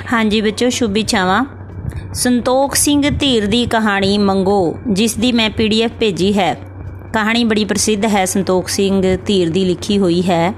[0.00, 1.44] ਹਾਂਜੀ ਬੱਚੋ, ਸ਼ੁਭ ਇੱਛਾਵਾਂ
[2.14, 6.54] ਸੰਤੋਖ ਸਿੰਘ ਧੀਰ ਦੀ ਕਹਾਣੀ ਮੰਗੋ, ਜਿਸ ਦੀ ਮੈਂ ਪੀਡੀਐਫ ਭੇਜੀ ਹੈ।
[7.12, 10.52] ਕਹਾਣੀ ਬੜੀ ਪ੍ਰਸਿੱਧ ਹੈ, ਸੰਤੋਖ ਸਿੰਘ ਧੀਰ ਦੀ ਲਿਖੀ ਹੋਈ ਹੈ।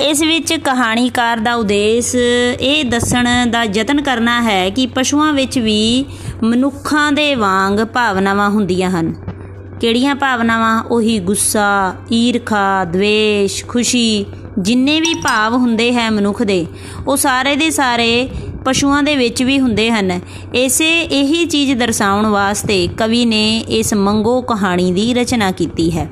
[0.00, 2.14] ਇਸ ਵਿੱਚ ਕਹਾਣੀਕਾਰ ਦਾ ਉਦੇਸ਼
[2.60, 6.04] ਇਹ ਦੱਸਣ ਦਾ ਯਤਨ ਕਰਨਾ ਹੈ ਕਿ ਪਸ਼ੂਆਂ ਵਿੱਚ ਵੀ
[6.42, 9.12] ਮਨੁੱਖਾਂ ਦੇ ਵਾਂਗ ਭਾਵਨਾਵਾਂ ਹੁੰਦੀਆਂ ਹਨ।
[9.80, 10.82] ਕਿਹੜੀਆਂ ਭਾਵਨਾਵਾਂ?
[10.82, 14.24] ਉਹੀ ਗੁੱਸਾ, ਈਰਖਾ, ਦਵੇਸ਼, ਖੁਸ਼ੀ,
[14.58, 16.66] ਜਿੰਨੇ ਵੀ ਭਾਵ ਹੁੰਦੇ ਹੈ ਮਨੁੱਖ ਦੇ,
[17.06, 18.28] ਉਹ ਸਾਰੇ ਦੇ ਸਾਰੇ
[18.64, 20.20] ਪਸ਼ੂਆਂ ਦੇ ਵਿੱਚ ਵੀ ਹੁੰਦੇ ਹਨ।
[20.54, 26.08] ਇਸੇ ਇਹੀ ਚੀਜ਼ ਦਰਸਾਉਣ ਵਾਸਤੇ ਕਵੀ ਨੇ ਇਸ ਮੰਗੋ ਕਹਾਣੀ ਦੀ ਰਚਨਾ ਕੀਤੀ ਹੈ।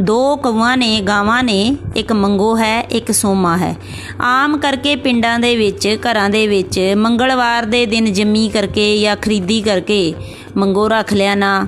[0.00, 3.76] ਦੋ ਕਵਾਂ ਨੇ, ਗਾਵਾਂ ਨੇ, ਇੱਕ ਮੰਗੋ ਹੈ, ਇੱਕ ਸੋਮਾ ਹੈ।
[4.20, 9.60] ਆਮ ਕਰਕੇ ਪਿੰਡਾਂ ਦੇ ਵਿੱਚ, ਘਰਾਂ ਦੇ ਵਿੱਚ ਮੰਗਲਵਾਰ ਦੇ ਦਿਨ ਜੰਮੀ ਕਰਕੇ ਜਾਂ ਖਰੀਦੀ
[9.60, 10.14] ਕਰਕੇ
[10.56, 11.66] ਮੰਗੋ ਰੱਖ ਲਿਆ ਨਾ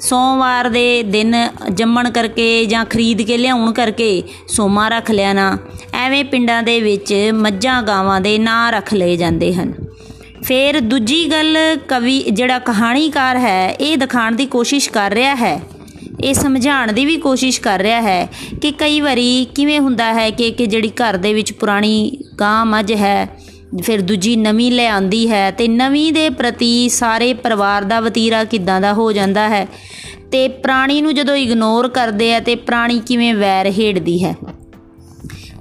[0.00, 1.34] ਸੋਮਵਾਰ ਦੇ ਦਿਨ
[1.72, 5.56] ਜੰਮਣ ਕਰਕੇ ਜਾਂ ਖਰੀਦ ਕੇ ਲਿਆਉਣ ਕਰਕੇ ਸੋਮਾ ਰੱਖ ਲਿਆ ਨਾ,
[5.94, 9.72] ਐਵੇਂ ਪਿੰਡਾਂ ਦੇ ਵਿੱਚ ਮੱਝਾਂ ਗਾਵਾਂ ਦੇ ਨਾਂ ਰੱਖ ਲਏ ਜਾਂਦੇ ਹਨ।
[10.44, 11.56] ਫਿਰ ਦੂਜੀ ਗੱਲ
[11.88, 15.60] ਕਵੀ ਜਿਹੜਾ ਕਹਾਣੀਕਾਰ ਹੈ, ਇਹ ਦਿਖਾਉਣ ਦੀ ਕੋਸ਼ਿਸ਼ ਕਰ ਰਿਹਾ ਹੈ,
[16.24, 18.28] ਇਹ ਸਮਝਾਉਣ ਦੀ ਵੀ ਕੋਸ਼ਿਸ਼ ਕਰ ਰਿਹਾ ਹੈ
[18.62, 22.92] ਕਿ ਕਈ ਵਾਰੀ ਕਿਵੇਂ ਹੁੰਦਾ ਹੈ ਕਿ ਕਿ ਜਿਹੜੀ ਘਰ ਦੇ ਵਿੱਚ ਪੁਰਾਣੀ ਗਾਂ ਮੱਝ
[22.92, 23.28] ਹੈ
[23.82, 28.80] ਫਿਰ ਦੂਜੀ ਨਵੀਂ ਲੈ ਆਂਦੀ ਹੈ ਤੇ ਨਵੀਂ ਦੇ ਪ੍ਰਤੀ ਸਾਰੇ ਪਰਿਵਾਰ ਦਾ ਵਤੀਰਾ ਕਿਦਾਂ
[28.80, 29.66] ਦਾ ਹੋ ਜਾਂਦਾ ਹੈ?
[30.32, 34.34] ਤੇ ਪ੍ਰਾਣੀ ਨੂੰ ਜਦੋਂ ਇਗਨੋਰ ਕਰਦੇ ਆ ਤੇ ਪ੍ਰਾਣੀ ਕਿਵੇਂ ਵੈਰ ਹੇੜਦੀ ਹੈ?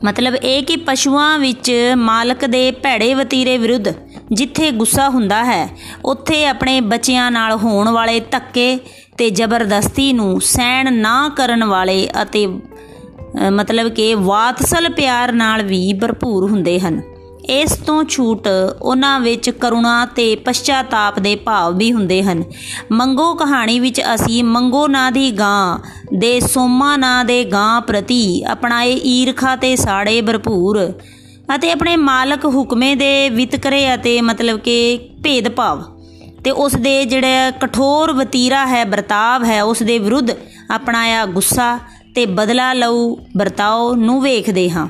[0.04, 3.88] ਮਤਲਬ ਇਹ ਕਿ ਪਸ਼ੂਆਂ ਵਿੱਚ ਮਾਲਕ ਦੇ ਭੈੜੇ ਵਤੀਰੇ ਵਿਰੁੱਧ
[4.32, 5.68] ਜਿੱਥੇ ਗੁੱਸਾ ਹੁੰਦਾ ਹੈ,
[6.06, 8.80] ਉੱਥੇ ਆਪਣੇ ਬੱਚਿਆਂ ਨਾਲ ਹੋਣ ਵਾਲੇ ਧੱਕੇ
[9.18, 12.48] ਤੇ ਜ਼ਬਰਦਸਤੀ ਨੂੰ ਸਹਿਣ ਨਾ ਕਰਨ ਵਾਲੇ ਅਤੇ
[13.52, 17.02] ਮਤਲਬ ਕਿ ਵਾਤਸਲ ਪਿਆਰ ਨਾਲ ਵੀ ਭਰਪੂਰ ਹੁੰਦੇ ਹਨ।
[17.50, 18.47] ਇਸ ਤੋਂ ਛੂਟ
[18.81, 22.44] ਉਹਨਾਂ ਵਿੱਚ ਕਰੁਣਾ ਤੇ ਪਛਤਾਤਾਪ ਦੇ ਭਾਵ ਵੀ ਹੁੰਦੇ ਹਨ।
[22.91, 25.80] ਮੰਗੋ ਕਹਾਣੀ ਵਿੱਚ ਅਸੀਂ ਮੰਗੋ ਨਾਂ ਦੀ ਗਾਂ
[26.17, 30.94] ਦੇ ਸੋਮਾ ਨਾਂ ਦੇ ਗਾਂ ਪ੍ਰਤੀ ਆਪਣਾ ਇਹ ਈਰਖਾ ਤੇ ਸਾੜੇ ਭਰਪੂਰ
[31.56, 35.84] ਅਤੇ ਆਪਣੇ ਮਾਲਕ ਹੁਕਮੇ ਦੇ ਵਿਤਕਰੇ ਅਤੇ ਮਤਲਬ ਕਿ ਭੇਦਭਾਵ।
[36.44, 40.31] ਤੇ ਉਸ ਦੇ ਜਿਹੜਾ ਕਠੋਰ ਵਤੀਰਾ ਹੈ, ਵਰਤਾਵ ਹੈ, ਉਸ ਦੇ ਵਿਰੁੱਧ
[40.72, 41.79] ਆਪਣਾ ਆ ਗੁੱਸਾ
[42.16, 44.88] ਤੇ ਬਦਲਾ ਲਊ, ਵਰਤਾਓ ਨੂੰ ਵੇਖਦੇ ਹਾਂ।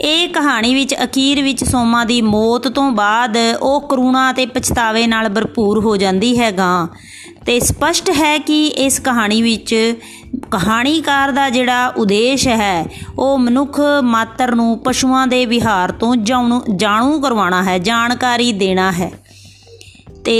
[0.00, 5.28] ਇਹ ਕਹਾਣੀ ਵਿੱਚ ਅਖੀਰ ਵਿੱਚ ਸੋਮਾ ਦੀ ਮੌਤ ਤੋਂ ਬਾਅਦ ਉਹ ਕਰੂਣਾ ਤੇ ਪਛਤਾਵੇ ਨਾਲ
[5.28, 6.86] ਭਰਪੂਰ ਹੋ ਜਾਂਦੀ ਹੈ ਗਾਂ
[7.46, 9.74] ਤੇ ਸਪਸ਼ਟ ਹੈ ਕਿ ਇਸ ਕਹਾਣੀ ਵਿੱਚ
[10.50, 12.84] ਕਹਾਣੀਕਾਰ ਦਾ ਜਿਹੜਾ ਉਦੇਸ਼ ਹੈ,
[13.18, 19.10] ਉਹ ਮਨੁੱਖ ਮਾਤਰ ਨੂੰ ਪਸ਼ੂਆਂ ਦੇ ਵਿਹਾਰ ਤੋਂ ਜਾਣੂ ਕਰਵਾਉਣਾ ਹੈ, ਜਾਣਕਾਰੀ ਦੇਣਾ ਹੈ।
[20.24, 20.36] ਤੇ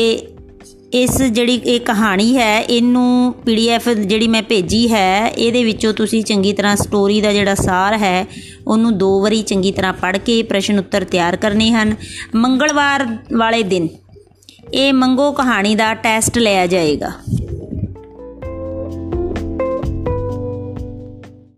[0.93, 6.53] ਇਸ ਜਿਹੜੀ ਇਹ ਕਹਾਣੀ ਹੈ, ਇਹਨੂੰ ਪੀਡੀਐਫ ਜਿਹੜੀ ਮੈਂ ਭੇਜੀ ਹੈ, ਇਹਦੇ ਵਿੱਚੋਂ ਤੁਸੀਂ ਚੰਗੀ
[6.53, 8.26] ਤਰ੍ਹਾਂ ਸਟੋਰੀ ਦਾ ਜਿਹੜਾ ਸਾਰ ਹੈ,
[8.66, 11.94] ਉਹਨੂੰ ਦੋ ਵਾਰੀ ਚੰਗੀ ਤਰ੍ਹਾਂ ਪੜ੍ਹ ਕੇ ਪ੍ਰਸ਼ਨ ਉੱਤਰ ਤਿਆਰ ਕਰਨੇ ਹਨ।
[12.34, 13.06] ਮੰਗਲਵਾਰ
[13.37, 13.88] ਵਾਲੇ ਦਿਨ
[14.75, 17.12] ਇਹ ਮੰਗੋ ਕਹਾਣੀ ਦਾ ਟੈਸਟ ਲਿਆ ਜਾਏਗਾ।